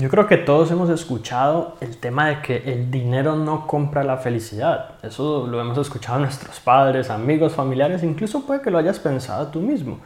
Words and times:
Yo 0.00 0.08
creo 0.10 0.28
que 0.28 0.36
todos 0.36 0.70
hemos 0.70 0.90
escuchado 0.90 1.74
el 1.80 1.96
tema 1.96 2.28
de 2.28 2.40
que 2.40 2.56
el 2.72 2.88
dinero 2.88 3.34
no 3.34 3.66
compra 3.66 4.04
la 4.04 4.16
felicidad. 4.16 4.90
Eso 5.02 5.48
lo 5.48 5.60
hemos 5.60 5.76
escuchado 5.76 6.20
nuestros 6.20 6.60
padres, 6.60 7.10
amigos, 7.10 7.54
familiares, 7.54 8.04
incluso 8.04 8.46
puede 8.46 8.62
que 8.62 8.70
lo 8.70 8.78
hayas 8.78 9.00
pensado 9.00 9.48
tú 9.48 9.60
mismo 9.60 9.98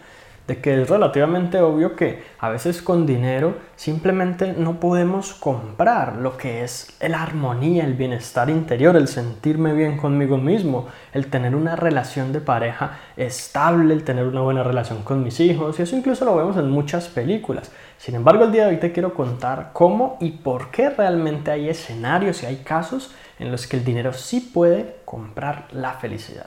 de 0.47 0.61
que 0.61 0.83
es 0.83 0.89
relativamente 0.89 1.61
obvio 1.61 1.95
que 1.95 2.23
a 2.39 2.49
veces 2.49 2.83
con 2.83 3.07
dinero 3.07 3.55
simplemente 3.77 4.53
no 4.53 4.81
podemos 4.81 5.35
comprar 5.35 6.17
lo 6.17 6.37
que 6.37 6.65
es 6.65 6.97
la 7.01 7.23
armonía, 7.23 7.85
el 7.85 7.95
bienestar 7.95 8.51
interior, 8.51 8.97
el 8.97 9.09
sentirme 9.09 9.73
bien 9.73 9.97
conmigo 9.99 10.39
mismo, 10.39 10.89
el 11.13 11.29
tener 11.29 11.55
una 11.55 11.77
relación 11.77 12.33
de 12.33 12.41
pareja 12.41 12.99
estable, 13.17 13.95
el 13.95 14.05
tener 14.05 14.27
una 14.27 14.41
buena 14.41 14.63
relación 14.63 15.03
con 15.03 15.23
mis 15.23 15.39
hijos, 15.41 15.79
y 15.79 15.83
eso 15.83 15.97
incluso 15.97 16.25
lo 16.25 16.37
vemos 16.37 16.57
en 16.57 16.71
muchas 16.71 17.09
películas. 17.09 17.71
Sin 17.99 18.17
embargo, 18.17 18.45
el 18.45 18.53
día 18.53 18.65
de 18.65 18.71
hoy 18.71 18.81
te 18.81 18.93
quiero 18.93 19.15
contar 19.15 19.71
cómo 19.73 20.17
y 20.21 20.33
por 20.33 20.73
qué 20.73 20.91
realmente 20.91 21.53
hay 21.53 21.69
escenarios 21.69 22.43
y 22.43 22.47
hay 22.47 22.57
casos 22.57 23.15
en 23.39 23.53
los 23.53 23.67
que 23.67 23.77
el 23.77 23.85
dinero 23.85 24.13
sí 24.13 24.41
puede 24.41 24.97
comprar 25.05 25.67
la 25.71 25.93
felicidad. 25.93 26.47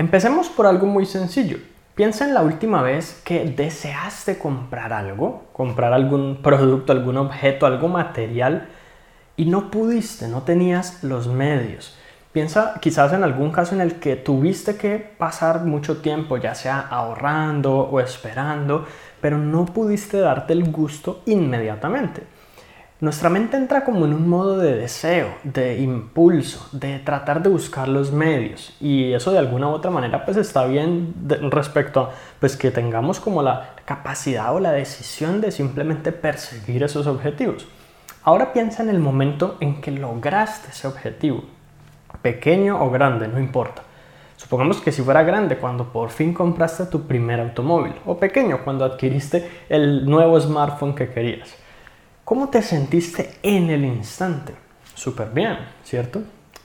Empecemos 0.00 0.48
por 0.48 0.66
algo 0.66 0.86
muy 0.86 1.06
sencillo. 1.06 1.58
Piensa 1.96 2.24
en 2.24 2.32
la 2.32 2.42
última 2.42 2.82
vez 2.82 3.20
que 3.24 3.44
deseaste 3.44 4.38
comprar 4.38 4.92
algo, 4.92 5.48
comprar 5.52 5.92
algún 5.92 6.38
producto, 6.40 6.92
algún 6.92 7.16
objeto, 7.16 7.66
algo 7.66 7.88
material 7.88 8.68
y 9.36 9.46
no 9.46 9.72
pudiste, 9.72 10.28
no 10.28 10.42
tenías 10.42 11.02
los 11.02 11.26
medios. 11.26 11.98
Piensa 12.30 12.78
quizás 12.80 13.12
en 13.12 13.24
algún 13.24 13.50
caso 13.50 13.74
en 13.74 13.80
el 13.80 13.94
que 13.98 14.14
tuviste 14.14 14.76
que 14.76 14.98
pasar 14.98 15.64
mucho 15.64 15.96
tiempo, 15.96 16.36
ya 16.36 16.54
sea 16.54 16.78
ahorrando 16.78 17.78
o 17.78 17.98
esperando, 17.98 18.86
pero 19.20 19.36
no 19.36 19.66
pudiste 19.66 20.20
darte 20.20 20.52
el 20.52 20.70
gusto 20.70 21.22
inmediatamente. 21.26 22.22
Nuestra 23.00 23.30
mente 23.30 23.56
entra 23.56 23.84
como 23.84 24.06
en 24.06 24.12
un 24.12 24.28
modo 24.28 24.58
de 24.58 24.74
deseo, 24.74 25.28
de 25.44 25.78
impulso, 25.78 26.68
de 26.72 26.98
tratar 26.98 27.44
de 27.44 27.48
buscar 27.48 27.86
los 27.86 28.10
medios 28.10 28.74
y 28.80 29.12
eso 29.12 29.30
de 29.30 29.38
alguna 29.38 29.68
u 29.68 29.70
otra 29.70 29.92
manera 29.92 30.24
pues 30.24 30.36
está 30.36 30.66
bien 30.66 31.14
respecto 31.48 32.00
a 32.00 32.10
pues 32.40 32.56
que 32.56 32.72
tengamos 32.72 33.20
como 33.20 33.40
la 33.40 33.76
capacidad 33.84 34.52
o 34.52 34.58
la 34.58 34.72
decisión 34.72 35.40
de 35.40 35.52
simplemente 35.52 36.10
perseguir 36.10 36.82
esos 36.82 37.06
objetivos. 37.06 37.68
Ahora 38.24 38.52
piensa 38.52 38.82
en 38.82 38.88
el 38.88 38.98
momento 38.98 39.58
en 39.60 39.80
que 39.80 39.92
lograste 39.92 40.70
ese 40.70 40.88
objetivo, 40.88 41.44
pequeño 42.20 42.82
o 42.82 42.90
grande, 42.90 43.28
no 43.28 43.38
importa. 43.38 43.82
Supongamos 44.36 44.80
que 44.80 44.90
si 44.90 45.02
fuera 45.02 45.22
grande 45.22 45.58
cuando 45.58 45.92
por 45.92 46.10
fin 46.10 46.34
compraste 46.34 46.86
tu 46.86 47.06
primer 47.06 47.38
automóvil 47.38 47.94
o 48.06 48.18
pequeño 48.18 48.64
cuando 48.64 48.84
adquiriste 48.84 49.48
el 49.68 50.04
nuevo 50.04 50.40
smartphone 50.40 50.96
que 50.96 51.10
querías. 51.10 51.67
¿Cómo 52.28 52.50
te 52.50 52.60
sentiste 52.60 53.38
en 53.42 53.70
el 53.70 53.86
instante? 53.86 54.54
Súper 54.92 55.30
bien, 55.30 55.56
¿cierto? 55.82 56.20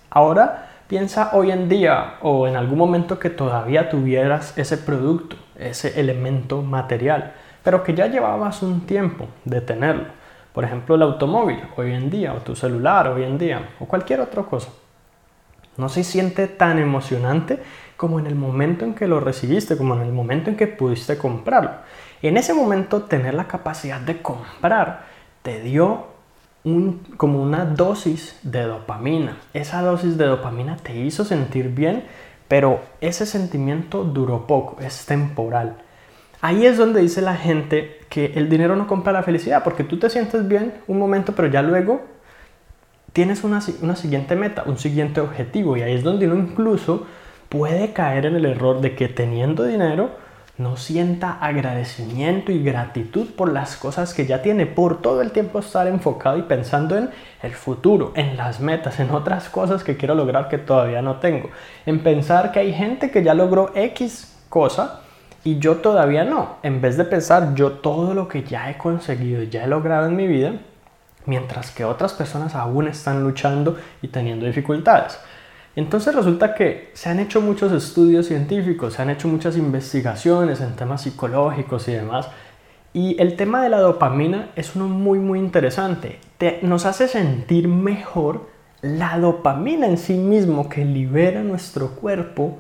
Ahora 0.10 0.72
piensa 0.88 1.30
hoy 1.32 1.52
en 1.52 1.70
día 1.70 2.16
o 2.22 2.50
en 2.50 2.58
algún 2.58 2.78
momento 2.78 3.18
que 3.18 3.30
todavía 3.30 3.90
tuvieras 3.90 4.58
ese 4.58 4.78
producto, 4.78 5.38
ese 5.56 5.98
elemento 6.02 6.62
material, 6.64 7.32
pero 7.64 7.82
que 7.82 7.94
ya 7.94 8.08
llevabas 8.08 8.62
un 8.62 8.82
tiempo 8.82 9.30
de 9.46 9.62
tenerlo. 9.62 10.08
Por 10.52 10.66
ejemplo, 10.66 10.96
el 10.96 11.02
automóvil 11.02 11.62
hoy 11.78 11.94
en 11.94 12.10
día, 12.10 12.34
o 12.34 12.40
tu 12.40 12.58
celular 12.58 13.08
hoy 13.08 13.24
en 13.24 13.38
día, 13.38 13.70
o 13.80 13.86
cualquier 13.86 14.20
otra 14.20 14.44
cosa. 14.44 14.68
No 15.78 15.88
se 15.88 16.04
siente 16.04 16.48
tan 16.48 16.78
emocionante 16.78 17.64
como 17.96 18.20
en 18.20 18.28
el 18.28 18.36
momento 18.36 18.84
en 18.84 18.96
que 18.96 19.08
lo 19.08 19.22
recibiste, 19.22 19.78
como 19.78 19.96
en 19.96 20.02
el 20.02 20.12
momento 20.12 20.50
en 20.50 20.58
que 20.58 20.68
pudiste 20.68 21.18
comprarlo. 21.18 21.72
En 22.22 22.36
ese 22.36 22.54
momento, 22.54 23.04
tener 23.04 23.34
la 23.34 23.48
capacidad 23.48 24.02
de 24.02 24.22
comprar 24.22 25.14
te 25.44 25.60
dio 25.60 26.08
un, 26.64 27.04
como 27.18 27.42
una 27.44 27.66
dosis 27.66 28.40
de 28.44 28.64
dopamina. 28.64 29.38
Esa 29.54 29.82
dosis 29.82 30.18
de 30.18 30.26
dopamina 30.26 30.78
te 30.78 30.96
hizo 30.96 31.26
sentir 31.26 31.70
bien, 31.70 32.06
pero 32.48 32.82
ese 33.02 33.26
sentimiento 33.26 34.04
duró 34.04 34.48
poco, 34.48 34.82
es 34.82 35.06
temporal. 35.06 35.78
Ahí 36.42 36.66
es 36.66 36.78
donde 36.78 37.02
dice 37.02 37.22
la 37.22 37.36
gente 37.36 38.00
que 38.10 38.34
el 38.36 38.50
dinero 38.50 38.76
no 38.76 38.88
compra 38.88 39.14
la 39.14 39.24
felicidad, 39.24 39.64
porque 39.64 39.84
tú 39.84 39.98
te 39.98 40.10
sientes 40.10 40.48
bien 40.48 40.74
un 40.88 41.00
momento, 41.00 41.34
pero 41.36 41.48
ya 41.48 41.62
luego 41.62 42.02
tienes 43.14 43.44
una, 43.44 43.62
una 43.82 43.96
siguiente 43.96 44.36
meta, 44.36 44.64
un 44.66 44.78
siguiente 44.78 45.22
objetivo, 45.22 45.78
y 45.78 45.82
ahí 45.84 45.94
es 45.94 46.04
donde 46.04 46.28
uno 46.28 46.36
incluso 46.36 47.06
puede 47.50 47.94
caer 47.94 48.26
en 48.26 48.36
el 48.36 48.46
error 48.46 48.82
de 48.82 48.96
que 48.96 49.08
teniendo 49.08 49.64
dinero, 49.64 50.12
no 50.58 50.78
sienta 50.78 51.40
agradecimiento 51.42 52.52
y 52.52 52.64
gratitud 52.64 53.32
por 53.36 53.52
las 53.52 53.76
cosas 53.76 54.14
que 54.14 54.28
ya 54.28 54.44
tiene, 54.44 54.68
por 54.68 55.02
todo 55.02 55.22
el 55.22 55.32
tiempo 55.32 55.60
estar 55.60 55.88
enfocado 55.88 56.38
y 56.38 56.44
pensando 56.44 56.96
en 56.96 57.10
el 57.42 57.54
futuro, 57.54 58.12
en 58.16 58.38
las 58.38 58.60
metas, 58.60 59.00
en 59.00 59.10
otras 59.10 59.50
cosas 59.50 59.84
que 59.84 59.98
quiero 59.98 60.14
lograr 60.14 60.50
que 60.50 60.60
todavía 60.60 61.02
no 61.02 61.16
tengo, 61.16 61.50
en 61.88 62.04
pensar 62.04 62.52
que 62.52 62.60
hay 62.60 62.74
gente 62.74 63.10
que 63.10 63.24
ya 63.24 63.34
logró 63.34 63.72
X 63.74 64.38
cosa 64.50 65.02
y 65.44 65.58
yo 65.58 65.78
todavía 65.78 66.24
no, 66.24 66.58
en 66.62 66.82
vez 66.82 66.98
de 66.98 67.06
pensar 67.06 67.56
yo 67.56 67.72
todo 67.74 68.14
lo 68.14 68.28
que 68.28 68.44
ya 68.44 68.70
he 68.70 68.78
conseguido, 68.78 69.42
ya 69.44 69.64
he 69.64 69.68
logrado 69.68 70.06
en 70.06 70.16
mi 70.16 70.28
vida, 70.28 70.54
mientras 71.26 71.72
que 71.72 71.84
otras 71.84 72.14
personas 72.14 72.54
aún 72.54 72.88
están 72.88 73.24
luchando 73.24 73.78
y 74.04 74.10
teniendo 74.10 74.46
dificultades. 74.46 75.20
Entonces 75.76 76.14
resulta 76.14 76.54
que 76.54 76.92
se 76.94 77.10
han 77.10 77.20
hecho 77.20 77.42
muchos 77.42 77.72
estudios 77.72 78.28
científicos, 78.28 78.94
se 78.94 79.02
han 79.02 79.10
hecho 79.10 79.28
muchas 79.28 79.58
investigaciones 79.58 80.62
en 80.62 80.76
temas 80.76 81.02
psicológicos 81.02 81.88
y 81.88 81.94
demás. 81.94 82.30
Y 82.94 83.20
el 83.20 83.36
tema 83.36 83.64
de 83.64 83.70
la 83.70 83.80
dopamina 83.80 84.50
es 84.56 84.76
uno 84.76 84.88
muy 84.88 85.18
muy 85.18 85.40
interesante. 85.40 86.20
nos 86.62 86.86
hace 86.86 87.08
sentir 87.08 87.68
mejor 87.68 88.50
la 88.82 89.18
dopamina 89.18 89.88
en 89.88 89.98
sí 89.98 90.14
mismo 90.14 90.70
que 90.70 90.86
libera 90.86 91.42
nuestro 91.42 91.96
cuerpo 91.96 92.60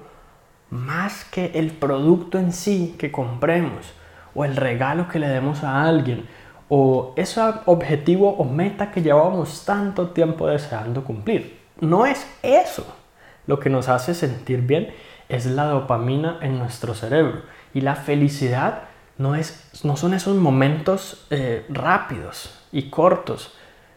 más 0.71 1.25
que 1.25 1.51
el 1.53 1.71
producto 1.71 2.39
en 2.39 2.51
sí 2.51 2.95
que 2.97 3.11
compremos 3.11 3.93
o 4.33 4.43
el 4.43 4.55
regalo 4.55 5.07
que 5.07 5.19
le 5.19 5.27
demos 5.27 5.63
a 5.63 5.83
alguien 5.83 6.25
o 6.67 7.13
ese 7.15 7.41
objetivo 7.65 8.31
o 8.31 8.43
meta 8.43 8.89
que 8.89 9.03
llevábamos 9.03 9.65
tanto 9.65 10.09
tiempo 10.09 10.47
deseando 10.47 11.03
cumplir. 11.03 11.59
No 11.79 12.07
es 12.07 12.25
eso 12.41 13.02
lo 13.47 13.59
que 13.59 13.69
nos 13.69 13.89
hace 13.89 14.13
sentir 14.13 14.61
bien 14.61 14.93
es 15.29 15.45
la 15.45 15.65
dopamina 15.65 16.37
en 16.41 16.59
nuestro 16.59 16.93
cerebro. 16.93 17.41
Y 17.73 17.81
la 17.81 17.95
felicidad 17.95 18.83
no, 19.17 19.35
es, 19.35 19.69
no 19.83 19.97
son 19.97 20.13
esos 20.13 20.35
momentos 20.35 21.25
eh, 21.29 21.65
rápidos 21.69 22.59
y 22.71 22.89
cortos 22.89 23.53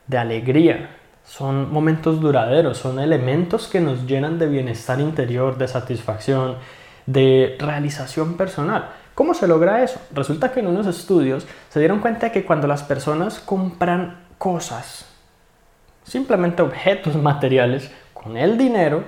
de 0.06 0.18
alegría. 0.18 0.90
Son 1.24 1.72
momentos 1.72 2.20
duraderos, 2.20 2.78
son 2.78 3.00
elementos 3.00 3.66
que 3.66 3.80
nos 3.80 4.06
llenan 4.06 4.38
de 4.38 4.46
bienestar 4.46 5.00
interior, 5.00 5.58
de 5.58 5.68
satisfacción, 5.68 6.56
de 7.06 7.56
realización 7.58 8.36
personal. 8.36 8.90
¿Cómo 9.14 9.34
se 9.34 9.48
logra 9.48 9.82
eso? 9.82 10.00
Resulta 10.12 10.52
que 10.52 10.60
en 10.60 10.68
unos 10.68 10.86
estudios 10.86 11.46
se 11.70 11.80
dieron 11.80 12.00
cuenta 12.00 12.26
de 12.26 12.32
que 12.32 12.44
cuando 12.44 12.66
las 12.66 12.82
personas 12.82 13.40
compran 13.40 14.20
cosas, 14.38 15.06
simplemente 16.04 16.62
objetos 16.62 17.16
materiales, 17.22 17.90
con 18.12 18.36
el 18.36 18.58
dinero, 18.58 19.04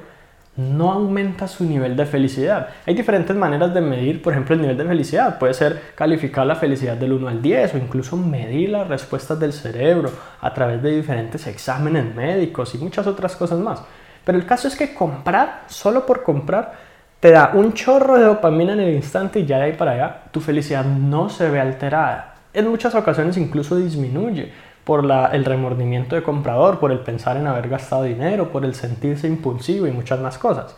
no 0.59 0.91
aumenta 0.91 1.47
su 1.47 1.65
nivel 1.65 1.97
de 1.97 2.05
felicidad. 2.05 2.71
Hay 2.85 2.95
diferentes 2.95 3.35
maneras 3.35 3.73
de 3.73 3.81
medir, 3.81 4.21
por 4.21 4.33
ejemplo, 4.33 4.57
el 4.57 4.61
nivel 4.61 4.77
de 4.77 4.85
felicidad. 4.85 5.39
Puede 5.39 5.55
ser 5.55 5.81
calificar 5.95 6.45
la 6.45 6.57
felicidad 6.57 6.97
del 6.97 7.13
1 7.13 7.29
al 7.29 7.41
10 7.41 7.75
o 7.75 7.79
incluso 7.79 8.17
medir 8.17 8.71
las 8.71 8.89
respuestas 8.89 9.39
del 9.39 9.53
cerebro 9.53 10.11
a 10.41 10.53
través 10.53 10.83
de 10.83 10.97
diferentes 10.97 11.47
exámenes 11.47 12.13
médicos 12.13 12.75
y 12.75 12.79
muchas 12.79 13.07
otras 13.07 13.37
cosas 13.37 13.61
más. 13.61 13.83
Pero 14.25 14.37
el 14.37 14.47
caso 14.47 14.67
es 14.67 14.75
que 14.75 14.93
comprar, 14.93 15.63
solo 15.69 16.05
por 16.05 16.25
comprar, 16.25 16.73
te 17.21 17.31
da 17.31 17.53
un 17.55 17.73
chorro 17.73 18.19
de 18.19 18.25
dopamina 18.25 18.73
en 18.73 18.81
el 18.81 18.95
instante 18.95 19.39
y 19.39 19.47
ya 19.47 19.59
de 19.59 19.65
ahí 19.65 19.73
para 19.75 19.93
allá 19.93 20.23
tu 20.33 20.41
felicidad 20.41 20.85
no 20.85 21.31
se 21.31 21.49
ve 21.49 21.61
alterada. 21.61 22.35
En 22.53 22.67
muchas 22.67 22.97
ocasiones 22.97 23.37
incluso 23.37 23.77
disminuye 23.77 24.53
por 24.89 25.05
el 25.05 25.45
remordimiento 25.45 26.17
de 26.17 26.23
comprador, 26.23 26.79
por 26.79 26.91
el 26.93 27.01
pensar 27.01 27.37
en 27.37 27.47
haber 27.47 27.69
gastado 27.69 28.05
dinero, 28.05 28.51
por 28.51 28.65
el 28.65 28.75
sentirse 28.75 29.27
impulsivo 29.29 29.87
y 29.87 29.91
muchas 29.91 30.19
más 30.19 30.39
cosas. 30.39 30.75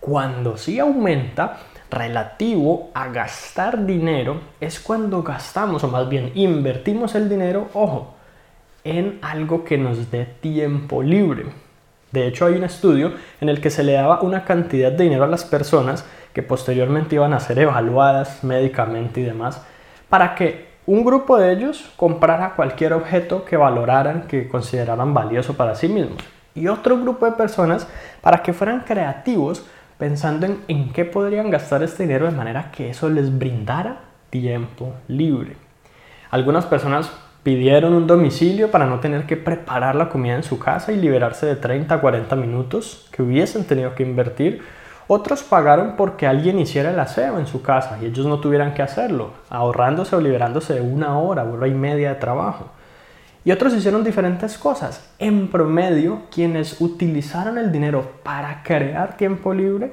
Cuando 0.00 0.58
sí 0.58 0.78
aumenta 0.78 1.60
relativo 1.90 2.90
a 2.92 3.08
gastar 3.08 3.86
dinero 3.86 4.38
es 4.60 4.78
cuando 4.78 5.22
gastamos 5.22 5.82
o 5.82 5.88
más 5.88 6.10
bien 6.10 6.30
invertimos 6.34 7.14
el 7.14 7.30
dinero, 7.30 7.68
ojo, 7.72 8.12
en 8.84 9.18
algo 9.22 9.64
que 9.64 9.78
nos 9.78 10.10
dé 10.10 10.26
tiempo 10.26 11.02
libre. 11.02 11.46
De 12.12 12.26
hecho 12.26 12.44
hay 12.44 12.56
un 12.56 12.64
estudio 12.64 13.14
en 13.40 13.48
el 13.48 13.62
que 13.62 13.70
se 13.70 13.82
le 13.82 13.94
daba 13.94 14.20
una 14.20 14.44
cantidad 14.44 14.92
de 14.92 15.04
dinero 15.04 15.24
a 15.24 15.28
las 15.28 15.46
personas 15.46 16.04
que 16.34 16.42
posteriormente 16.42 17.14
iban 17.14 17.32
a 17.32 17.40
ser 17.40 17.58
evaluadas 17.60 18.44
médicamente 18.44 19.22
y 19.22 19.24
demás 19.24 19.62
para 20.10 20.34
que 20.34 20.73
un 20.86 21.04
grupo 21.04 21.38
de 21.38 21.52
ellos 21.52 21.92
comprara 21.96 22.54
cualquier 22.54 22.92
objeto 22.92 23.44
que 23.44 23.56
valoraran, 23.56 24.22
que 24.28 24.48
consideraran 24.48 25.14
valioso 25.14 25.54
para 25.54 25.74
sí 25.74 25.88
mismos. 25.88 26.22
y 26.56 26.68
otro 26.68 27.00
grupo 27.00 27.26
de 27.26 27.32
personas 27.32 27.88
para 28.20 28.40
que 28.44 28.52
fueran 28.52 28.84
creativos 28.86 29.66
pensando 29.98 30.46
en 30.46 30.60
en 30.68 30.92
qué 30.92 31.04
podrían 31.04 31.50
gastar 31.50 31.82
este 31.82 32.04
dinero 32.04 32.26
de 32.26 32.36
manera 32.36 32.70
que 32.70 32.90
eso 32.90 33.08
les 33.10 33.36
brindara 33.36 34.02
tiempo 34.30 34.94
libre. 35.08 35.56
Algunas 36.30 36.64
personas 36.66 37.10
pidieron 37.44 37.92
un 37.92 38.06
domicilio 38.06 38.70
para 38.70 38.86
no 38.86 39.00
tener 39.00 39.26
que 39.26 39.36
preparar 39.36 39.94
la 39.94 40.08
comida 40.08 40.34
en 40.34 40.42
su 40.42 40.58
casa 40.58 40.92
y 40.92 40.96
liberarse 40.96 41.46
de 41.46 41.56
30 41.56 41.94
a 41.94 42.00
40 42.00 42.34
minutos 42.36 43.08
que 43.12 43.22
hubiesen 43.22 43.64
tenido 43.64 43.94
que 43.94 44.02
invertir. 44.02 44.62
Otros 45.06 45.42
pagaron 45.42 45.96
porque 45.96 46.26
alguien 46.26 46.58
hiciera 46.58 46.90
el 46.90 46.98
aseo 46.98 47.38
en 47.38 47.46
su 47.46 47.62
casa 47.62 47.98
y 48.00 48.06
ellos 48.06 48.26
no 48.26 48.40
tuvieran 48.40 48.74
que 48.74 48.82
hacerlo, 48.82 49.30
ahorrándose 49.50 50.16
o 50.16 50.20
liberándose 50.20 50.74
de 50.74 50.80
una 50.80 51.18
hora, 51.18 51.44
hora 51.44 51.68
y 51.68 51.74
media 51.74 52.10
de 52.10 52.20
trabajo. 52.20 52.70
Y 53.44 53.52
otros 53.52 53.74
hicieron 53.74 54.02
diferentes 54.02 54.56
cosas. 54.56 55.10
En 55.18 55.48
promedio, 55.48 56.22
quienes 56.30 56.80
utilizaron 56.80 57.58
el 57.58 57.70
dinero 57.70 58.12
para 58.22 58.62
crear 58.62 59.16
tiempo 59.16 59.52
libre 59.52 59.92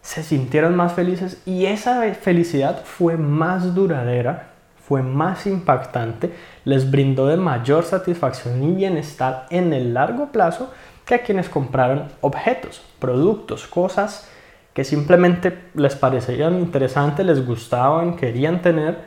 se 0.00 0.22
sintieron 0.22 0.76
más 0.76 0.92
felices 0.92 1.42
y 1.46 1.66
esa 1.66 2.02
felicidad 2.14 2.84
fue 2.84 3.16
más 3.16 3.74
duradera 3.74 4.54
fue 4.86 5.02
más 5.02 5.46
impactante, 5.46 6.34
les 6.64 6.90
brindó 6.90 7.26
de 7.26 7.38
mayor 7.38 7.84
satisfacción 7.84 8.62
y 8.62 8.74
bienestar 8.74 9.46
en 9.48 9.72
el 9.72 9.94
largo 9.94 10.30
plazo 10.30 10.70
que 11.06 11.14
a 11.14 11.22
quienes 11.22 11.48
compraron 11.48 12.08
objetos, 12.20 12.82
productos, 12.98 13.66
cosas 13.66 14.28
que 14.74 14.84
simplemente 14.84 15.70
les 15.74 15.94
parecían 15.94 16.58
interesantes, 16.58 17.24
les 17.24 17.46
gustaban, 17.46 18.16
querían 18.16 18.60
tener, 18.60 18.98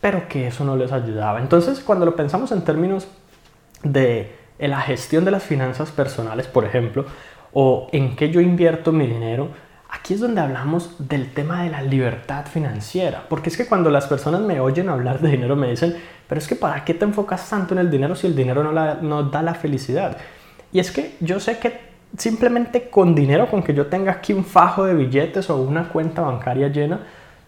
pero 0.00 0.26
que 0.28 0.48
eso 0.48 0.64
no 0.64 0.76
les 0.76 0.90
ayudaba. 0.92 1.40
Entonces, 1.40 1.80
cuando 1.80 2.06
lo 2.06 2.16
pensamos 2.16 2.50
en 2.52 2.62
términos 2.62 3.06
de 3.84 4.34
la 4.58 4.80
gestión 4.80 5.24
de 5.24 5.30
las 5.30 5.42
finanzas 5.42 5.90
personales, 5.90 6.46
por 6.46 6.64
ejemplo, 6.64 7.04
o 7.52 7.88
en 7.92 8.16
qué 8.16 8.30
yo 8.30 8.40
invierto 8.40 8.92
mi 8.92 9.06
dinero, 9.06 9.50
Aquí 9.92 10.14
es 10.14 10.20
donde 10.20 10.40
hablamos 10.40 11.08
del 11.08 11.32
tema 11.32 11.64
de 11.64 11.70
la 11.70 11.82
libertad 11.82 12.46
financiera, 12.46 13.24
porque 13.28 13.50
es 13.50 13.56
que 13.56 13.66
cuando 13.66 13.90
las 13.90 14.06
personas 14.06 14.40
me 14.40 14.60
oyen 14.60 14.88
hablar 14.88 15.18
de 15.18 15.30
dinero 15.30 15.56
me 15.56 15.68
dicen, 15.68 15.96
pero 16.28 16.38
es 16.38 16.46
que 16.46 16.54
¿para 16.54 16.84
qué 16.84 16.94
te 16.94 17.04
enfocas 17.04 17.50
tanto 17.50 17.74
en 17.74 17.80
el 17.80 17.90
dinero 17.90 18.14
si 18.14 18.28
el 18.28 18.36
dinero 18.36 18.62
no, 18.62 19.22
da 19.24 19.42
la 19.42 19.54
felicidad? 19.54 20.16
Y 20.72 20.78
es 20.78 20.92
que 20.92 21.16
yo 21.18 21.40
sé 21.40 21.58
que 21.58 21.89
simplemente 22.16 22.90
con 22.90 23.14
dinero, 23.14 23.48
con 23.50 23.62
que 23.62 23.74
yo 23.74 23.86
tenga 23.86 24.12
aquí 24.12 24.32
un 24.32 24.44
fajo 24.44 24.84
de 24.84 24.94
billetes 24.94 25.50
o 25.50 25.56
una 25.56 25.88
cuenta 25.88 26.22
bancaria 26.22 26.68
llena, 26.68 27.00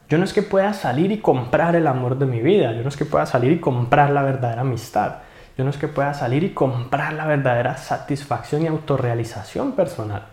yo 0.08 0.18
no 0.18 0.24
es 0.24 0.32
que 0.32 0.42
pueda 0.42 0.72
salir 0.74 1.10
y 1.10 1.18
comprar 1.18 1.74
el 1.74 1.86
amor 1.86 2.18
de 2.18 2.26
mi 2.26 2.40
vida, 2.40 2.72
yo 2.72 2.82
no 2.82 2.88
es 2.88 2.96
que 2.96 3.04
pueda 3.04 3.26
salir 3.26 3.52
y 3.52 3.58
comprar 3.58 4.10
la 4.10 4.22
verdadera 4.22 4.60
amistad, 4.60 5.16
yo 5.56 5.64
no 5.64 5.70
es 5.70 5.76
que 5.76 5.88
pueda 5.88 6.14
salir 6.14 6.44
y 6.44 6.50
comprar 6.50 7.14
la 7.14 7.26
verdadera 7.26 7.76
satisfacción 7.76 8.62
y 8.62 8.66
autorrealización 8.66 9.72
personal. 9.72 10.24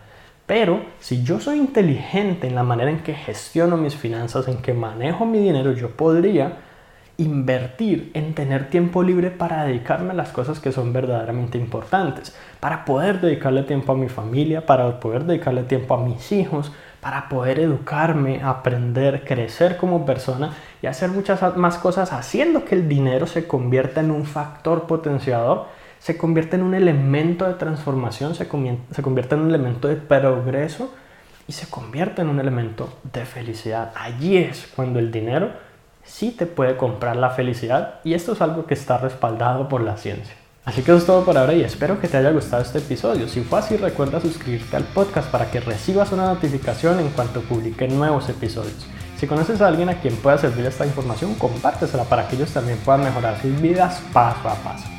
Pero 0.45 0.81
si 0.99 1.23
yo 1.23 1.39
soy 1.39 1.59
inteligente 1.59 2.47
en 2.47 2.55
la 2.55 2.63
manera 2.63 2.89
en 2.89 3.03
que 3.03 3.13
gestiono 3.13 3.77
mis 3.77 3.95
finanzas, 3.95 4.47
en 4.47 4.57
que 4.57 4.73
manejo 4.73 5.25
mi 5.25 5.39
dinero, 5.39 5.73
yo 5.73 5.91
podría 5.91 6.53
invertir 7.19 8.11
en 8.13 8.33
tener 8.33 8.69
tiempo 8.69 9.03
libre 9.03 9.29
para 9.29 9.63
dedicarme 9.65 10.11
a 10.11 10.15
las 10.15 10.29
cosas 10.29 10.59
que 10.59 10.71
son 10.71 10.93
verdaderamente 10.93 11.57
importantes, 11.57 12.35
para 12.59 12.85
poder 12.85 13.21
dedicarle 13.21 13.63
tiempo 13.63 13.91
a 13.91 13.95
mi 13.95 14.09
familia, 14.09 14.65
para 14.65 14.99
poder 14.99 15.25
dedicarle 15.25 15.63
tiempo 15.63 15.93
a 15.95 16.03
mis 16.03 16.31
hijos, 16.31 16.71
para 17.01 17.29
poder 17.29 17.59
educarme, 17.59 18.41
aprender, 18.43 19.23
crecer 19.23 19.77
como 19.77 20.05
persona 20.05 20.53
y 20.81 20.87
hacer 20.87 21.09
muchas 21.09 21.55
más 21.57 21.77
cosas 21.77 22.11
haciendo 22.11 22.65
que 22.65 22.75
el 22.75 22.89
dinero 22.89 23.27
se 23.27 23.47
convierta 23.47 24.01
en 24.01 24.11
un 24.11 24.25
factor 24.25 24.87
potenciador 24.87 25.67
se 25.99 26.17
convierte 26.17 26.55
en 26.55 26.63
un 26.63 26.73
elemento 26.73 27.45
de 27.45 27.55
transformación, 27.55 28.33
se, 28.33 28.45
se 28.45 29.01
convierte 29.01 29.35
en 29.35 29.41
un 29.41 29.49
elemento 29.49 29.87
de 29.87 29.97
progreso 29.97 30.93
y 31.47 31.51
se 31.51 31.69
convierte 31.69 32.21
en 32.21 32.29
un 32.29 32.39
elemento 32.39 32.99
de 33.11 33.25
felicidad. 33.25 33.91
Allí 33.95 34.37
es 34.37 34.71
cuando 34.75 34.99
el 34.99 35.11
dinero 35.11 35.51
sí 36.09 36.31
te 36.31 36.45
puede 36.45 36.75
comprar 36.75 37.15
la 37.15 37.29
felicidad 37.29 37.95
y 38.03 38.13
esto 38.13 38.33
es 38.33 38.41
algo 38.41 38.65
que 38.65 38.73
está 38.73 38.97
respaldado 38.97 39.69
por 39.69 39.81
la 39.81 39.97
ciencia. 39.97 40.35
Así 40.65 40.81
que 40.81 40.91
eso 40.91 40.97
es 40.97 41.05
todo 41.05 41.23
por 41.23 41.37
ahora 41.37 41.53
y 41.53 41.63
espero 41.63 41.99
que 41.99 42.07
te 42.07 42.17
haya 42.17 42.31
gustado 42.31 42.61
este 42.61 42.79
episodio. 42.79 43.27
Si 43.27 43.41
fue 43.41 43.59
así, 43.59 43.77
recuerda 43.77 44.19
suscribirte 44.19 44.75
al 44.75 44.83
podcast 44.83 45.31
para 45.31 45.49
que 45.49 45.59
recibas 45.61 46.11
una 46.11 46.27
notificación 46.27 46.99
en 46.99 47.09
cuanto 47.09 47.41
publique 47.41 47.87
nuevos 47.87 48.27
episodios. 48.29 48.85
Si 49.17 49.27
conoces 49.27 49.61
a 49.61 49.67
alguien 49.67 49.89
a 49.89 49.99
quien 50.01 50.15
pueda 50.17 50.37
servir 50.37 50.65
esta 50.65 50.85
información, 50.85 51.35
compártesela 51.35 52.03
para 52.03 52.27
que 52.27 52.35
ellos 52.35 52.51
también 52.51 52.77
puedan 52.79 53.03
mejorar 53.03 53.41
sus 53.41 53.59
vidas 53.61 54.01
paso 54.13 54.47
a 54.47 54.55
paso. 54.55 54.98